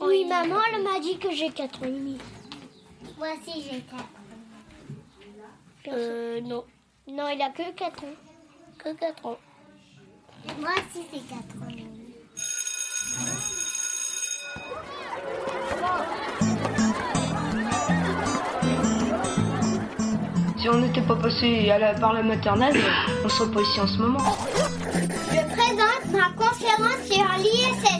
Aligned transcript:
Oui, 0.00 0.24
maman, 0.24 0.56
elle 0.72 0.82
m'a 0.82 0.98
dit 1.00 1.18
que 1.18 1.30
j'ai 1.32 1.50
4 1.50 1.82
ans 1.82 1.86
et 1.86 1.90
demi. 1.90 2.18
Moi 3.18 3.28
aussi 3.40 3.62
j'ai 3.62 3.80
4 3.80 4.04
Euh, 5.88 6.40
non. 6.40 6.64
Non, 7.08 7.28
il 7.28 7.42
a 7.42 7.50
que 7.50 7.70
4 7.72 8.04
ans. 8.04 8.16
Que 8.78 8.94
4 8.94 9.26
ans. 9.26 9.38
Moi 10.60 10.70
aussi 10.76 11.06
c'est 11.12 11.28
4 11.28 11.62
ans. 11.62 11.68
et 11.70 11.82
demi. 11.82 12.14
Si 20.58 20.68
on 20.68 20.78
n'était 20.78 21.02
pas 21.02 21.16
passé 21.16 21.70
à 21.70 21.78
la- 21.78 21.94
par 21.94 22.12
la 22.12 22.22
maternelle, 22.22 22.76
on 23.24 23.28
serait 23.28 23.50
pas 23.50 23.60
ici 23.62 23.80
en 23.80 23.86
ce 23.88 23.98
moment. 23.98 24.36
Je 24.94 25.42
présente 25.56 26.04
ma 26.12 26.30
conférence 26.36 27.02
sur. 27.10 27.24
L'ISS 27.38 27.91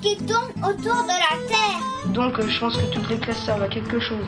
qui 0.00 0.16
tourne 0.16 0.50
autour 0.58 1.02
de 1.04 1.08
la 1.08 1.36
Terre. 1.48 2.12
Donc 2.12 2.38
euh, 2.38 2.48
je 2.48 2.58
pense 2.58 2.76
que 2.76 2.86
toutes 2.92 3.08
les 3.08 3.18
classes 3.18 3.44
servent 3.44 3.62
à 3.62 3.68
quelque 3.68 4.00
chose. 4.00 4.26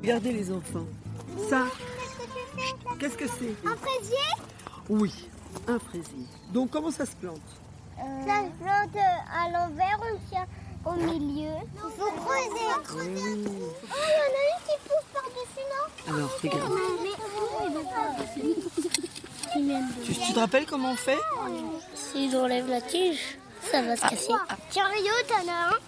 Regardez 0.00 0.32
les 0.32 0.52
enfants. 0.52 0.86
Ça, 1.48 1.66
qu'est-ce 2.98 3.16
que 3.16 3.26
c'est? 3.26 3.54
Un 3.66 3.76
fraisier? 3.76 4.16
Oui, 4.88 5.12
un 5.66 5.78
fraisier. 5.78 6.26
Donc 6.52 6.70
comment 6.70 6.90
ça 6.90 7.06
se 7.06 7.16
plante? 7.16 7.40
Ça 7.96 8.42
se 8.44 8.50
plante 8.62 8.96
à 8.96 9.50
l'envers, 9.50 9.98
on 10.00 10.18
tient 10.30 10.46
au 10.84 10.92
milieu? 10.94 11.56
Il 11.74 11.80
faut 11.80 12.12
creuser. 12.24 12.68
Oh, 12.90 13.02
il 13.02 13.08
y 13.08 13.20
en 13.20 14.34
a 14.34 14.44
une 14.46 14.60
qui 14.64 14.76
pousse 14.84 15.08
par-dessus, 15.12 15.66
non? 15.68 15.86
Alors, 16.14 16.30
regarde. 16.42 16.72
Mais... 19.60 19.80
Tu, 20.04 20.12
tu 20.14 20.27
te 20.38 20.42
rappelles 20.42 20.66
comment 20.66 20.92
on 20.92 20.96
fait 20.96 21.18
Si 21.94 22.30
j'enlève 22.30 22.68
la 22.68 22.80
tige, 22.80 23.38
ça 23.72 23.82
va 23.82 23.96
se 23.96 24.02
casser. 24.02 24.32
Tiens, 24.70 24.86
Rio, 24.86 25.12
t'en 25.26 25.50
as 25.50 25.70
un 25.70 25.78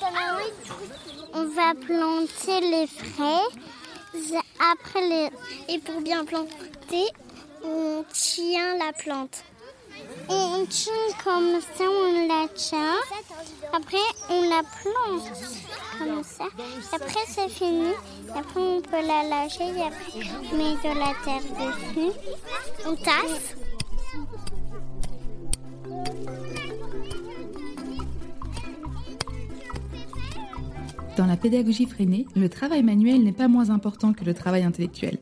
T'en 0.00 0.06
as 0.06 0.32
un 0.32 1.34
On 1.34 1.44
va 1.48 1.74
planter 1.74 2.60
les 2.60 2.86
fraises. 2.86 4.34
Après, 4.72 5.08
les... 5.08 5.28
et 5.68 5.78
pour 5.78 6.00
bien 6.00 6.24
planter, 6.24 7.04
on 7.62 8.02
tient 8.14 8.78
la 8.78 8.94
plante. 8.94 9.44
On 10.30 10.64
tient 10.64 10.92
comme 11.22 11.60
ça, 11.60 11.84
on 11.84 12.28
la 12.28 12.48
tient. 12.48 12.96
Après, 13.74 13.96
on 14.30 14.48
la 14.48 14.62
plante 14.62 15.30
comme 15.98 16.24
ça. 16.24 16.44
Après, 16.92 17.24
c'est 17.28 17.50
fini. 17.50 17.92
Après, 18.34 18.60
on 18.60 18.80
peut 18.80 19.06
la 19.06 19.24
lâcher. 19.24 19.64
Et 19.64 19.82
après, 19.82 20.30
on 20.50 20.56
met 20.56 20.76
de 20.76 20.98
la 20.98 21.12
terre 21.24 21.42
dessus. 21.42 22.18
On 22.86 22.96
tasse. 22.96 23.56
Dans 31.16 31.26
la 31.26 31.36
pédagogie 31.36 31.84
freinée, 31.84 32.26
le 32.34 32.48
travail 32.48 32.82
manuel 32.82 33.22
n'est 33.22 33.32
pas 33.32 33.48
moins 33.48 33.68
important 33.68 34.14
que 34.14 34.24
le 34.24 34.32
travail 34.32 34.62
intellectuel. 34.62 35.18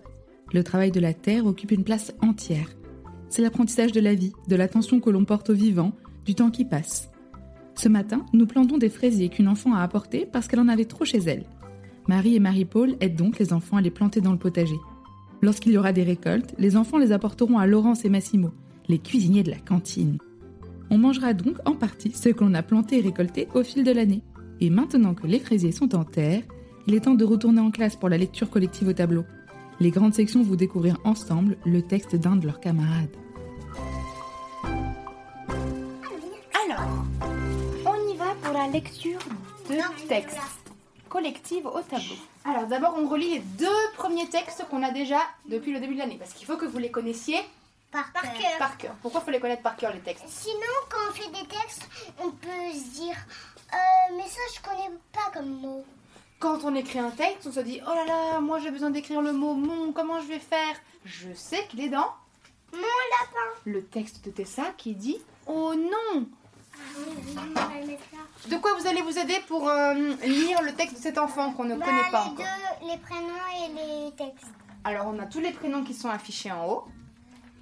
Le 0.53 0.63
travail 0.63 0.93
de 0.93 1.01
la 1.01 1.13
terre 1.13 1.47
occupe 1.47 1.73
une 1.73 1.83
place 1.83 2.15
entière. 2.23 2.69
C'est 3.29 3.43
l'apprentissage 3.43 3.91
de 3.91 4.01
la 4.01 4.15
vie, 4.15 4.33
de 4.47 4.55
l'attention 4.55 5.01
que 5.01 5.11
l'on 5.11 5.25
porte 5.25 5.51
au 5.51 5.55
vivant, 5.55 5.93
du 6.25 6.37
temps 6.37 6.53
qui 6.53 6.65
passe. 6.65 7.11
Ce 7.75 7.89
matin, 7.89 8.25
nous 8.33 8.47
plantons 8.47 8.79
des 8.79 8.89
fraisiers 8.89 9.31
qu'une 9.31 9.49
enfant 9.49 9.75
a 9.75 9.83
apportés 9.83 10.29
parce 10.31 10.47
qu'elle 10.47 10.61
en 10.61 10.69
avait 10.69 10.85
trop 10.85 11.05
chez 11.05 11.19
elle. 11.19 11.45
Marie 12.07 12.37
et 12.37 12.41
Marie-Paul 12.41 12.97
aident 13.01 13.17
donc 13.17 13.41
les 13.41 13.53
enfants 13.53 13.77
à 13.77 13.81
les 13.81 13.91
planter 13.91 14.21
dans 14.21 14.33
le 14.33 14.39
potager. 14.39 14.79
Lorsqu'il 15.43 15.73
y 15.73 15.79
aura 15.79 15.93
des 15.93 16.05
récoltes, 16.05 16.55
les 16.59 16.77
enfants 16.77 16.99
les 16.99 17.11
apporteront 17.11 17.59
à 17.59 17.67
Laurence 17.67 18.05
et 18.05 18.11
Massimo, 18.11 18.51
les 18.89 18.99
cuisiniers 18.99 19.43
de 19.43 19.51
la 19.51 19.59
cantine. 19.59 20.19
On 20.91 20.99
mangera 20.99 21.35
donc 21.35 21.57
en 21.65 21.75
partie 21.75 22.13
ce 22.13 22.29
que 22.29 22.45
l'on 22.45 22.55
a 22.55 22.63
planté 22.63 22.99
et 22.99 23.03
récolté 23.03 23.49
au 23.55 23.65
fil 23.65 23.83
de 23.83 23.93
l'année. 23.93 24.23
Et 24.61 24.71
maintenant 24.71 25.15
que 25.15 25.27
les 25.27 25.41
fraisiers 25.41 25.73
sont 25.73 25.95
en 25.95 26.05
terre, 26.05 26.43
il 26.87 26.95
est 26.95 27.01
temps 27.01 27.15
de 27.15 27.25
retourner 27.25 27.61
en 27.61 27.71
classe 27.71 27.97
pour 27.97 28.09
la 28.09 28.19
lecture 28.19 28.51
collective 28.51 28.89
au 28.89 28.93
tableau. 28.93 29.25
Les 29.81 29.91
grandes 29.91 30.15
sections 30.15 30.43
vont 30.43 30.55
découvrir 30.55 30.99
ensemble 31.05 31.57
le 31.65 31.81
texte 31.83 32.15
d'un 32.17 32.37
de 32.37 32.47
leurs 32.47 32.61
camarades. 32.61 33.17
Alors, 36.65 37.05
on 37.87 38.09
y 38.13 38.17
va 38.17 38.35
pour 38.43 38.53
la 38.53 38.69
lecture 38.69 39.19
de 39.69 40.09
textes 40.09 40.39
collective 41.09 41.67
au 41.67 41.81
tableau. 41.81 42.15
Alors 42.45 42.67
d'abord, 42.69 42.95
on 42.97 43.09
relit 43.09 43.35
les 43.35 43.41
deux 43.41 43.67
premiers 43.97 44.29
textes 44.29 44.65
qu'on 44.71 44.83
a 44.83 44.93
déjà 44.93 45.19
depuis 45.51 45.73
le 45.73 45.81
début 45.81 45.95
de 45.95 45.99
l'année, 45.99 46.17
parce 46.19 46.33
qu'il 46.33 46.47
faut 46.47 46.57
que 46.57 46.67
vous 46.67 46.79
les 46.79 46.91
connaissiez 46.91 47.37
Par, 47.91 48.13
cœur. 48.13 48.59
par 48.59 48.77
cœur. 48.79 48.95
Pourquoi 49.03 49.21
faut 49.21 49.33
les 49.33 49.41
connaître 49.41 49.63
par 49.63 49.77
cœur 49.77 49.93
les 49.93 49.99
textes? 50.01 50.25
Sinon, 50.29 50.55
quand 50.89 50.99
on 51.11 51.13
fait 51.13 51.29
des 51.31 51.49
textes, 51.49 51.89
on 52.23 52.31
peut 52.31 52.73
se 52.73 53.01
dire 53.01 53.17
euh, 53.75 54.17
Mais 54.17 54.25
ça, 54.29 54.41
je 54.55 54.61
connais 54.61 54.91
pas 55.13 55.31
comme 55.33 55.49
mot. 55.61 55.85
Quand 56.39 56.65
on 56.65 56.75
écrit 56.75 56.99
un 56.99 57.11
texte, 57.11 57.47
on 57.47 57.53
se 57.53 57.61
dit 57.61 57.81
oh 57.87 57.95
là 57.95 58.05
là, 58.07 58.41
moi 58.41 58.59
j'ai 58.61 58.71
besoin 58.71 58.91
d'écrire 58.91 59.21
le 59.21 59.33
mot 59.33 59.55
mon, 59.55 59.93
comment 59.93 60.21
je 60.21 60.27
vais 60.29 60.39
faire? 60.39 60.75
Je 61.05 61.33
sais 61.35 61.67
qu'il 61.69 61.81
est 61.83 61.89
dans 61.91 62.15
Mon 62.73 62.79
lapin. 62.79 63.61
le 63.67 63.85
texte 63.85 64.25
de 64.25 64.31
Tessa 64.31 64.65
qui 64.79 64.95
dit 64.95 65.19
oh 65.47 65.75
non. 65.75 66.27
Là. 67.55 67.69
De 68.49 68.57
quoi 68.57 68.73
vous 68.79 68.87
allez 68.87 69.03
vous 69.03 69.19
aider 69.19 69.37
pour 69.49 69.69
euh, 69.69 69.93
lire 70.25 70.63
le 70.63 70.73
texte 70.75 70.97
de 70.97 71.01
cet 71.03 71.19
enfant 71.19 71.53
qu'on 71.53 71.65
ne 71.65 71.77
Bah, 71.77 71.85
connaît 71.85 72.11
pas 72.11 72.25
les 72.25 72.31
encore? 72.31 72.47
deux, 72.81 72.87
les 72.89 72.97
prénoms 72.97 73.27
et 73.59 73.69
les 74.07 74.13
textes. 74.13 74.47
Alors, 74.85 75.07
on 75.09 75.19
a 75.19 75.27
tous 75.27 75.41
les 75.41 75.53
prénoms 75.53 75.85
qui 75.85 75.93
sont 75.93 76.09
affichés 76.09 76.51
en 76.51 76.67
haut 76.67 76.85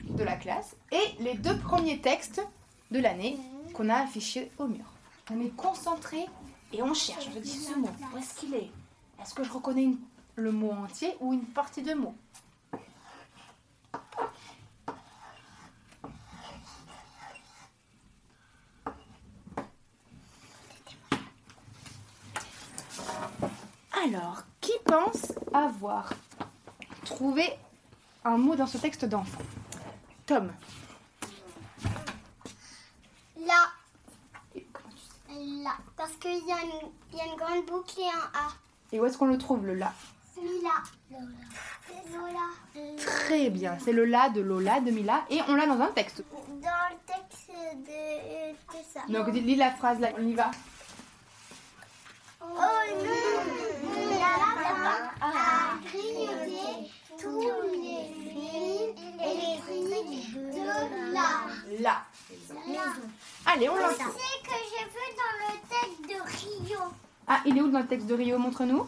de 0.04 0.22
la 0.22 0.36
classe 0.36 0.76
et 0.92 1.20
les 1.20 1.34
deux 1.34 1.56
premiers 1.58 2.00
textes 2.00 2.40
de 2.92 3.00
l'année 3.00 3.36
qu'on 3.74 3.88
a 3.88 3.96
affichés 3.96 4.52
au 4.58 4.66
mur. 4.66 4.84
On 5.30 5.40
est 5.40 5.54
concentré 5.56 6.26
et 6.72 6.82
on 6.82 6.94
cherche. 6.94 7.28
Je 7.34 7.38
dis 7.38 7.50
ce 7.50 7.74
mot, 7.74 7.90
où 8.12 8.16
est-ce 8.16 8.34
qu'il 8.34 8.54
est? 8.54 8.70
Est-ce 9.20 9.34
que 9.34 9.44
je 9.44 9.52
reconnais 9.52 9.90
le 10.36 10.52
mot 10.52 10.70
entier 10.70 11.16
ou 11.20 11.34
une 11.34 11.44
partie 11.44 11.82
de 11.82 11.92
mot? 11.92 12.14
Alors, 24.04 24.44
qui 24.62 24.72
pense 24.86 25.32
avoir 25.52 26.14
trouvé 27.04 27.52
un 28.24 28.38
mot 28.38 28.56
dans 28.56 28.66
ce 28.66 28.78
texte 28.78 29.04
d'enfant? 29.04 29.42
Tom. 30.24 30.50
Là, 33.40 33.66
parce 35.96 36.12
qu'il 36.12 36.38
y, 36.38 36.48
y, 36.48 37.20
a 37.20 37.24
une 37.24 37.36
grande 37.36 37.66
boucle 37.66 38.00
et 38.00 38.08
un 38.08 38.38
A. 38.38 38.48
Et 38.92 39.00
où 39.00 39.06
est-ce 39.06 39.18
qu'on 39.18 39.26
le 39.26 39.38
trouve, 39.38 39.66
le 39.66 39.74
la 39.74 39.92
Mila. 40.40 40.70
Lola. 42.12 42.94
Très 42.96 43.50
bien, 43.50 43.76
c'est 43.82 43.92
le 43.92 44.04
la 44.04 44.28
de 44.28 44.40
Lola, 44.40 44.80
de 44.80 44.90
Mila, 44.90 45.24
et 45.30 45.40
on 45.48 45.54
l'a 45.56 45.66
dans 45.66 45.80
un 45.80 45.88
texte. 45.88 46.22
Dans 46.62 46.68
le 46.90 46.96
texte 47.06 47.50
de, 47.86 48.54
ça. 48.92 49.00
Donc 49.08 49.32
lis 49.34 49.56
la 49.56 49.72
phrase 49.72 49.98
là, 50.00 50.10
on 50.18 50.26
y 50.26 50.34
va. 50.34 50.50
Oh, 52.40 52.46
non, 52.46 53.94
Mila 53.94 54.38
tous 57.20 57.40
les 57.72 58.14
fils 58.30 58.94
électriques 59.20 60.34
de. 60.34 61.82
La. 61.82 62.04
Allez, 63.46 63.68
on 63.68 63.74
C'est 63.76 63.82
l'entoure. 63.82 64.14
que 64.14 64.50
j'ai 64.70 64.84
vu 64.84 65.04
dans 65.16 65.32
le 65.40 65.52
texte 65.68 66.02
de 66.08 66.66
Rio. 66.68 66.78
Ah, 67.26 67.40
il 67.46 67.56
est 67.56 67.60
où 67.60 67.68
dans 67.70 67.78
le 67.80 67.86
texte 67.86 68.06
de 68.06 68.14
Rio? 68.14 68.38
Montre-nous. 68.38 68.86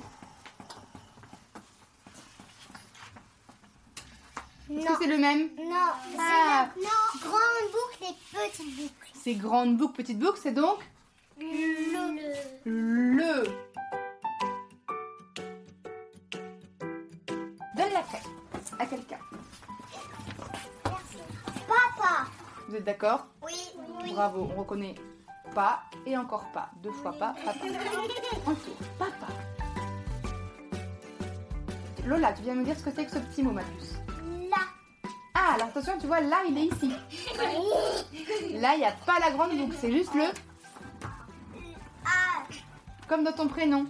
Est-ce 4.73 4.87
que 4.87 4.93
c'est 5.03 5.09
le 5.09 5.19
même? 5.19 5.49
Non, 5.59 5.75
Ah. 6.19 6.69
c'est 6.75 6.81
non, 6.81 7.31
grande 7.31 7.73
boucle 7.73 8.13
et 8.13 8.15
petite 8.49 8.77
boucle. 8.77 9.11
C'est 9.23 9.35
grande 9.35 9.77
boucle, 9.77 9.95
petite 9.95 10.19
boucle, 10.19 10.39
c'est 10.41 10.53
donc 10.53 10.79
Le. 11.41 12.17
le. 12.65 12.90
Vous 22.71 22.77
êtes 22.77 22.85
d'accord 22.85 23.27
Oui, 23.43 23.53
oui. 24.01 24.13
Bravo, 24.13 24.49
on 24.55 24.61
reconnaît 24.61 24.95
pas 25.57 25.83
et 26.07 26.17
encore 26.17 26.45
pas. 26.53 26.71
Deux 26.81 26.93
fois 26.93 27.13
pas, 27.13 27.35
papa. 27.45 27.59
Entour, 28.47 28.77
papa. 28.97 29.27
Lola, 32.07 32.33
tu 32.33 32.43
viens 32.43 32.55
me 32.55 32.65
dire 32.65 32.79
ce 32.79 32.85
que 32.85 32.93
c'est 32.95 33.07
que 33.07 33.11
ce 33.11 33.19
petit 33.19 33.43
mot, 33.43 33.51
ma 33.51 33.65
puce 33.65 33.95
Là. 34.49 34.59
Ah, 35.35 35.55
alors 35.55 35.67
attention, 35.67 35.99
tu 35.99 36.07
vois, 36.07 36.21
là, 36.21 36.43
il 36.49 36.57
est 36.59 36.67
ici. 36.67 36.93
Là, 38.61 38.75
il 38.77 38.79
n'y 38.79 38.85
a 38.87 38.93
pas 39.05 39.19
la 39.19 39.33
grande 39.33 39.57
boucle, 39.59 39.75
c'est 39.81 39.91
juste 39.91 40.15
le 40.15 40.27
Ah. 42.07 42.45
comme 43.09 43.25
dans 43.25 43.33
ton 43.33 43.49
prénom. 43.49 43.85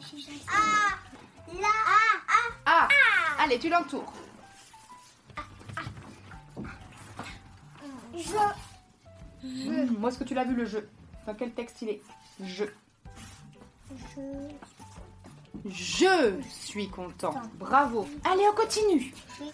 Ah. 0.49 0.97
Là. 1.53 1.69
Ah. 2.65 2.88
Ah 2.88 2.88
Allez, 3.44 3.59
tu 3.59 3.69
l'entoures. 3.69 4.11
Je. 8.17 8.69
Où 9.42 10.08
est-ce 10.08 10.19
que 10.19 10.25
tu 10.25 10.34
l'as 10.34 10.44
vu 10.44 10.54
le 10.54 10.64
jeu? 10.64 10.88
Dans 11.26 11.34
quel 11.34 11.52
texte 11.52 11.82
il 11.82 11.90
est? 11.90 12.02
Je. 12.42 12.64
Je. 14.06 14.20
Je 15.69 16.40
suis 16.48 16.88
content. 16.88 17.34
Bravo. 17.54 18.08
Allez, 18.25 18.44
on 18.50 18.54
continue. 18.54 19.12
ça, 19.38 19.44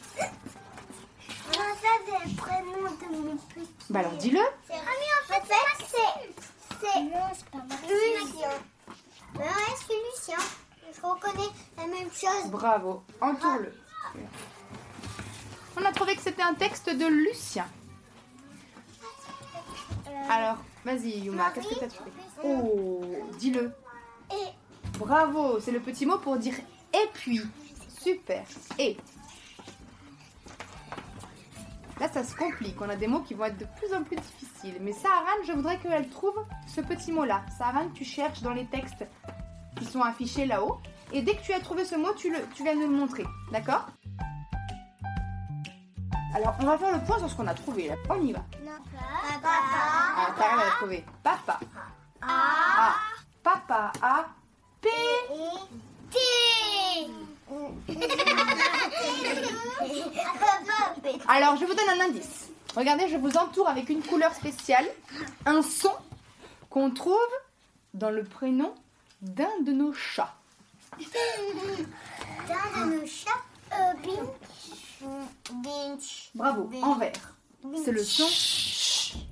c'est 1.83 2.29
le 2.29 2.37
prénom 2.37 2.73
de 2.73 3.29
mes 3.29 3.35
petits. 3.35 3.71
Bah 3.91 4.01
alors, 4.01 4.13
dis-le. 4.13 4.41
Ah, 4.41 4.75
mais 4.75 5.35
en 5.35 5.41
fait, 5.41 5.55
c'est. 5.81 5.97
C'est. 6.81 7.03
Non, 7.03 7.29
c'est 7.33 7.51
pas 7.51 7.59
Lucien. 7.89 8.49
Ouais, 9.39 9.75
c'est 9.87 9.95
Lucien. 9.95 10.39
Je 10.95 11.01
reconnais 11.07 11.51
la 11.77 11.87
même 11.87 12.11
chose. 12.13 12.51
Bravo. 12.51 13.03
Entoure-le. 13.21 13.73
On 15.79 15.85
a 15.85 15.93
trouvé 15.93 16.17
que 16.17 16.23
c'était 16.23 16.43
un 16.43 16.55
texte 16.55 16.89
de 16.89 17.07
Lucien. 17.07 17.67
Alors, 20.29 20.57
vas-y, 20.85 21.21
Yuma, 21.21 21.51
qu'est-ce 21.51 21.69
que 21.69 21.79
tu 21.79 21.85
as 21.85 21.89
trouvé 21.89 22.11
Oh, 22.45 23.01
dis-le. 23.39 23.73
Et. 24.33 24.99
Bravo, 24.99 25.61
c'est 25.61 25.73
le 25.73 25.81
petit 25.81 26.07
mot 26.07 26.19
pour 26.19 26.37
dire 26.37 26.55
et 26.93 27.09
puis. 27.13 27.41
Super. 28.01 28.45
Et. 28.79 28.97
Là, 32.01 32.09
ça 32.13 32.25
se 32.25 32.35
complique. 32.35 32.81
On 32.81 32.89
a 32.89 32.97
des 32.97 33.07
mots 33.07 33.21
qui 33.21 33.35
vont 33.35 33.45
être 33.45 33.59
de 33.59 33.67
plus 33.79 33.95
en 33.95 34.03
plus 34.03 34.17
difficiles. 34.17 34.77
Mais 34.81 34.93
Saharan, 34.93 35.43
je 35.47 35.53
voudrais 35.53 35.79
qu'elle 35.79 36.09
trouve 36.09 36.45
ce 36.67 36.81
petit 36.81 37.13
mot-là. 37.13 37.43
Saharan, 37.59 37.89
tu 37.95 38.05
cherches 38.05 38.43
dans 38.43 38.53
les 38.53 38.67
textes 38.67 39.05
qui 39.77 39.85
sont 39.85 40.03
affichés 40.03 40.47
là-haut. 40.47 40.79
Et 41.13 41.23
dès 41.23 41.37
que 41.37 41.43
tu 41.43 41.53
as 41.53 41.61
trouvé 41.61 41.85
ce 41.85 41.95
mot, 41.95 42.13
tu, 42.15 42.31
le, 42.31 42.39
tu 42.55 42.65
viens 42.65 42.75
de 42.75 42.81
le 42.81 42.89
montrer. 42.89 43.25
D'accord? 43.53 43.87
Alors, 46.37 46.55
on 46.61 46.67
va 46.67 46.77
faire 46.77 46.93
le 46.93 47.03
point 47.03 47.19
sur 47.19 47.31
ce 47.31 47.35
qu'on 47.35 47.47
a 47.47 47.55
trouvé. 47.55 47.89
Là. 47.89 47.95
On 48.11 48.21
y 48.21 48.31
va. 48.31 48.45
Papa. 49.41 49.49
Ah, 49.49 50.35
elle 50.39 50.61
a 50.61 50.71
trouvé. 50.73 51.03
Papa. 51.23 51.59
A. 52.21 52.29
A. 52.29 52.95
Papa. 53.43 53.91
A. 54.03 54.27
P. 54.83 54.91
T. 56.11 56.19
Alors, 61.27 61.57
je 61.57 61.65
vous 61.65 61.73
donne 61.73 61.89
un 61.99 62.05
indice. 62.05 62.51
Regardez, 62.77 63.09
je 63.09 63.17
vous 63.17 63.35
entoure 63.39 63.71
avec 63.71 63.89
une 63.89 64.03
couleur 64.03 64.35
spéciale, 64.35 64.85
un 65.47 65.63
son 65.63 65.95
qu'on 66.69 66.91
trouve 66.91 67.17
dans 67.95 68.11
le 68.11 68.25
prénom 68.25 68.75
d'un 69.23 69.49
de 69.65 69.73
nos 69.73 69.95
chats. 69.95 70.35
Dans 70.99 72.81
de 72.85 73.01
nos 73.01 73.07
chats. 73.07 73.31
Euh, 73.73 73.95
Binch. 74.05 74.86
Bravo, 76.35 76.71
en 76.83 76.95
vert. 76.97 77.13
C'est 77.85 77.93
le 77.93 78.05
son. 78.05 78.27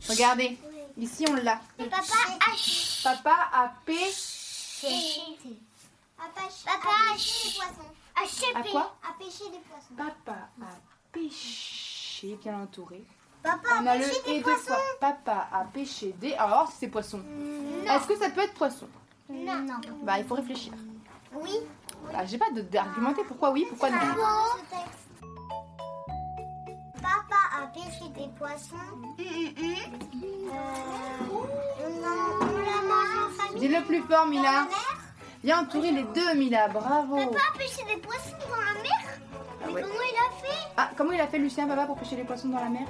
Regardez, 0.08 0.58
ici 0.99 1.25
on 1.28 1.34
l'a. 1.34 1.61
Papa 1.78 2.02
H. 2.52 3.02
Papa 3.02 3.34
a 3.52 3.72
P. 3.84 3.94
Papa 6.16 6.40
Papa 6.64 6.88
H. 7.14 7.44
des 7.44 7.55
poissons. 7.58 8.55
À 8.55 8.62
quoi 8.62 8.94
À 9.08 9.12
pêcher 9.19 9.50
des 9.50 9.58
poissons. 9.58 9.94
Papa 9.96 10.49
a 10.62 10.66
pêché, 11.12 12.38
bien 12.43 12.60
entouré. 12.62 13.02
Papa 13.43 13.69
On 13.82 13.87
a 13.87 13.96
le 13.99 14.05
et 14.28 14.40
deux 14.40 14.56
fois. 14.56 14.78
Papa 15.00 15.49
a 15.52 15.64
pêché 15.64 16.12
des. 16.19 16.34
Alors, 16.34 16.72
c'est 16.78 16.88
poisson. 16.88 17.20
Est-ce 17.87 18.06
que 18.06 18.17
ça 18.17 18.31
peut 18.31 18.40
être 18.40 18.55
poisson? 18.55 18.88
Non. 19.28 19.56
Non. 19.60 19.76
Bah, 20.02 20.19
il 20.19 20.25
faut 20.25 20.34
réfléchir. 20.34 20.72
Oui. 21.32 21.58
Bah, 22.12 22.25
j'ai 22.26 22.38
pas 22.38 22.50
de- 22.50 22.62
d'argumenter 22.62 23.22
pourquoi 23.25 23.50
oui, 23.50 23.67
pourquoi 23.69 23.90
non. 23.90 23.99
Pêché 27.72 28.08
des 28.14 28.28
poissons. 28.38 28.76
Euh, 29.19 29.25
on 31.31 32.05
en- 32.05 32.37
on 32.40 32.58
l'a 32.58 32.81
mangé 32.82 33.19
en 33.26 33.31
famille. 33.43 33.61
Dis-le 33.61 33.82
plus 33.84 34.02
fort, 34.02 34.26
Mila. 34.26 34.66
Viens 35.43 35.61
entourer 35.62 35.90
les 35.90 36.02
deux, 36.05 36.34
Mila. 36.34 36.69
Bravo. 36.69 37.16
Papa 37.16 37.38
a 37.55 37.58
pêché 37.58 37.82
des 37.93 38.00
poissons 38.00 38.37
dans 38.49 38.56
la 38.61 38.82
mer 38.82 39.19
Mais 39.66 39.72
ouais. 39.72 39.82
comment 39.82 39.94
il 39.94 40.16
a 40.16 40.31
fait? 40.46 40.69
Ah, 40.76 40.90
comment 40.96 41.12
il 41.12 41.20
a 41.20 41.26
fait 41.26 41.38
Lucien, 41.38 41.66
papa, 41.66 41.87
pour 41.87 41.96
pêcher 41.96 42.16
les 42.16 42.25
poissons 42.25 42.49
dans 42.49 42.61
la 42.61 42.69
mer? 42.69 42.87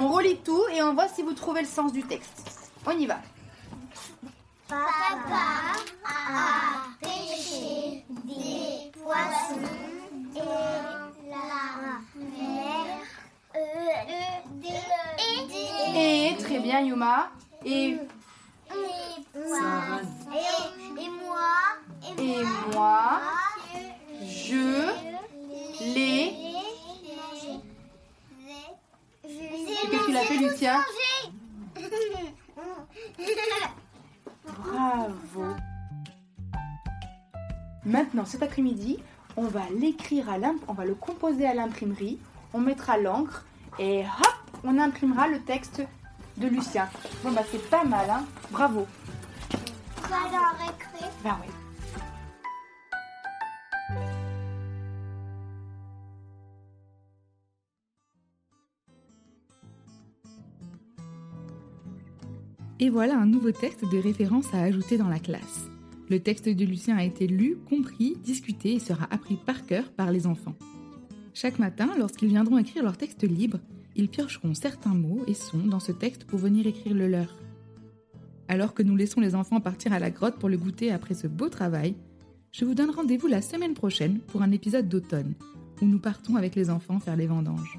On 0.00 0.08
relit 0.08 0.38
tout 0.38 0.64
et 0.72 0.82
on 0.82 0.94
voit 0.94 1.08
si 1.08 1.22
vous 1.22 1.32
trouvez 1.32 1.60
le 1.62 1.66
sens 1.66 1.92
du 1.92 2.02
texte. 2.02 2.70
On 2.86 2.90
y 2.92 3.06
va. 3.06 3.18
Papa 4.68 4.84
a 6.04 6.82
pêché 7.00 8.04
des 8.24 8.90
poissons 9.00 9.60
et 10.36 10.40
et 15.94 16.36
très 16.38 16.58
bien, 16.60 16.80
Yuma. 16.80 17.30
Et, 17.64 17.90
et 17.90 17.98
poissons 19.32 20.06
et, 20.98 21.08
moi 21.08 21.48
et 22.18 22.44
moi, 22.72 23.20
je 24.22 24.92
les. 25.94 26.34
Qu'est-ce 29.90 30.06
qu'il 30.06 30.16
a 30.16 30.20
fait, 30.20 30.36
Lucien 30.36 30.84
Bravo. 34.46 35.44
Maintenant, 37.84 38.24
cet 38.24 38.42
après-midi, 38.42 38.98
on 39.38 39.46
va 39.46 39.62
l'écrire 39.78 40.28
à 40.28 40.36
l'imp, 40.36 40.60
on 40.66 40.72
va 40.72 40.84
le 40.84 40.96
composer 40.96 41.46
à 41.46 41.54
l'imprimerie. 41.54 42.18
On 42.52 42.58
mettra 42.58 42.98
l'encre 42.98 43.44
et 43.78 44.00
hop, 44.00 44.60
on 44.64 44.76
imprimera 44.78 45.28
le 45.28 45.38
texte 45.38 45.80
de 46.38 46.48
Lucien. 46.48 46.88
Bon 47.22 47.30
bah 47.30 47.42
c'est 47.48 47.70
pas 47.70 47.84
mal, 47.84 48.10
hein 48.10 48.24
Bravo. 48.50 48.84
Va 50.02 50.16
dans 50.32 50.66
récré. 50.66 51.06
Bah 51.22 51.38
ouais. 51.40 51.52
Et 62.80 62.90
voilà 62.90 63.16
un 63.16 63.26
nouveau 63.26 63.52
texte 63.52 63.84
de 63.84 63.98
référence 63.98 64.52
à 64.52 64.62
ajouter 64.62 64.98
dans 64.98 65.08
la 65.08 65.18
classe. 65.20 65.68
Le 66.10 66.20
texte 66.20 66.48
de 66.48 66.64
Lucien 66.64 66.96
a 66.96 67.04
été 67.04 67.26
lu, 67.26 67.58
compris, 67.68 68.16
discuté 68.24 68.74
et 68.74 68.78
sera 68.78 69.06
appris 69.10 69.36
par 69.36 69.66
cœur 69.66 69.90
par 69.92 70.10
les 70.10 70.26
enfants. 70.26 70.54
Chaque 71.34 71.58
matin, 71.58 71.90
lorsqu'ils 71.98 72.28
viendront 72.28 72.58
écrire 72.58 72.82
leur 72.82 72.96
texte 72.96 73.24
libre, 73.24 73.58
ils 73.94 74.08
piocheront 74.08 74.54
certains 74.54 74.94
mots 74.94 75.22
et 75.26 75.34
sons 75.34 75.66
dans 75.66 75.80
ce 75.80 75.92
texte 75.92 76.24
pour 76.24 76.38
venir 76.38 76.66
écrire 76.66 76.94
le 76.94 77.08
leur. 77.08 77.36
Alors 78.48 78.72
que 78.72 78.82
nous 78.82 78.96
laissons 78.96 79.20
les 79.20 79.34
enfants 79.34 79.60
partir 79.60 79.92
à 79.92 79.98
la 79.98 80.10
grotte 80.10 80.38
pour 80.38 80.48
le 80.48 80.56
goûter 80.56 80.90
après 80.90 81.14
ce 81.14 81.26
beau 81.26 81.50
travail, 81.50 81.94
je 82.52 82.64
vous 82.64 82.74
donne 82.74 82.90
rendez-vous 82.90 83.26
la 83.26 83.42
semaine 83.42 83.74
prochaine 83.74 84.20
pour 84.20 84.40
un 84.40 84.50
épisode 84.50 84.88
d'automne, 84.88 85.34
où 85.82 85.86
nous 85.86 85.98
partons 85.98 86.36
avec 86.36 86.54
les 86.54 86.70
enfants 86.70 87.00
faire 87.00 87.16
les 87.16 87.26
vendanges. 87.26 87.78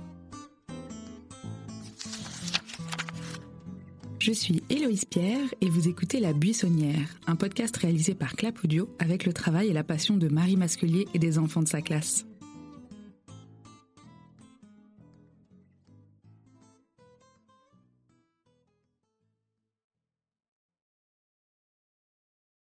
Je 4.20 4.34
suis 4.34 4.62
Héloïse 4.70 5.06
Pierre 5.06 5.48
et 5.62 5.70
vous 5.70 5.88
écoutez 5.88 6.20
La 6.20 6.34
Buissonnière, 6.34 7.18
un 7.26 7.38
podcast 7.38 7.76
réalisé 7.78 8.14
par 8.14 8.36
Clap 8.36 8.62
Audio 8.66 8.94
avec 9.00 9.26
le 9.26 9.32
travail 9.32 9.70
et 9.70 9.74
la 9.74 9.86
passion 9.86 10.18
de 10.18 10.28
Marie 10.28 10.58
Masculier 10.58 11.08
et 11.14 11.20
des 11.20 11.40
enfants 11.40 11.64
de 11.64 11.70
sa 11.70 11.82
classe. 11.82 12.29